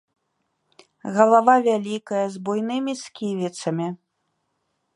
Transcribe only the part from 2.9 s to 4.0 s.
сківіцамі.